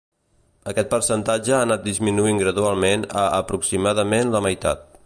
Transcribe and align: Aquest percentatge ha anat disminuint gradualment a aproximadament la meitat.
Aquest 0.71 0.89
percentatge 0.93 1.53
ha 1.57 1.59
anat 1.65 1.85
disminuint 1.89 2.41
gradualment 2.45 3.07
a 3.27 3.31
aproximadament 3.43 4.37
la 4.39 4.45
meitat. 4.49 4.87